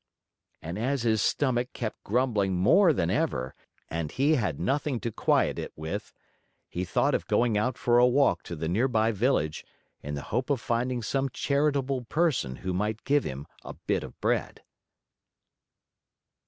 And 0.63 0.79
as 0.79 1.03
his 1.03 1.21
stomach 1.21 1.73
kept 1.73 2.03
grumbling 2.03 2.55
more 2.55 2.91
than 2.91 3.11
ever 3.11 3.53
and 3.87 4.11
he 4.11 4.33
had 4.33 4.59
nothing 4.59 4.99
to 5.01 5.11
quiet 5.11 5.59
it 5.59 5.71
with, 5.75 6.11
he 6.67 6.83
thought 6.83 7.13
of 7.13 7.27
going 7.27 7.55
out 7.55 7.77
for 7.77 7.99
a 7.99 8.07
walk 8.07 8.41
to 8.45 8.55
the 8.55 8.67
near 8.67 8.87
by 8.87 9.11
village, 9.11 9.63
in 10.01 10.15
the 10.15 10.23
hope 10.33 10.49
of 10.49 10.59
finding 10.59 11.03
some 11.03 11.29
charitable 11.29 12.05
person 12.05 12.55
who 12.65 12.73
might 12.73 13.03
give 13.03 13.25
him 13.25 13.45
a 13.63 13.73
bit 13.75 14.03
of 14.03 14.19
bread. 14.21 14.63